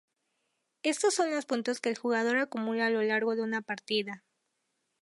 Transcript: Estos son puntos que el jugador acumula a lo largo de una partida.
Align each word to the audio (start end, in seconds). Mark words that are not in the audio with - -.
Estos 0.81 1.13
son 1.13 1.29
puntos 1.47 1.79
que 1.79 1.89
el 1.89 1.95
jugador 1.95 2.37
acumula 2.37 2.87
a 2.87 2.89
lo 2.89 3.03
largo 3.03 3.35
de 3.35 3.43
una 3.43 3.61
partida. 3.61 4.23